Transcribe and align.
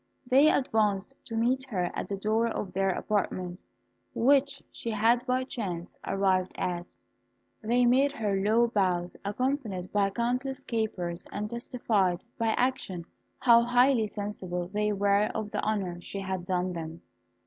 They 0.25 0.49
advanced 0.49 1.13
to 1.25 1.35
meet 1.37 1.63
her 1.65 1.91
at 1.93 2.07
the 2.07 2.17
door 2.17 2.47
of 2.47 2.73
their 2.73 2.89
apartment, 2.89 3.61
which 4.15 4.63
she 4.71 4.89
had 4.89 5.23
by 5.27 5.43
chance 5.43 5.95
arrived 6.03 6.55
at. 6.57 6.95
They 7.61 7.85
made 7.85 8.11
her 8.13 8.35
low 8.35 8.65
bows, 8.65 9.15
accompanied 9.23 9.91
by 9.93 10.09
countless 10.09 10.63
capers, 10.63 11.27
and 11.31 11.51
testified, 11.51 12.23
by 12.39 12.53
action, 12.57 13.05
how 13.37 13.61
highly 13.61 14.07
sensible 14.07 14.69
they 14.69 14.91
were 14.91 15.25
of 15.35 15.51
the 15.51 15.61
honour 15.63 16.01
she 16.01 16.21
had 16.21 16.45
done 16.45 16.73
them. 16.73 17.03